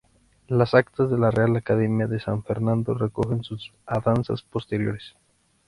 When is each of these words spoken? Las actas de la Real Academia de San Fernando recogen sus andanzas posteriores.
Las 0.47 0.73
actas 0.73 1.11
de 1.11 1.17
la 1.19 1.29
Real 1.29 1.55
Academia 1.57 2.07
de 2.07 2.19
San 2.19 2.41
Fernando 2.43 2.95
recogen 2.95 3.43
sus 3.43 3.71
andanzas 3.85 4.41
posteriores. 4.41 5.15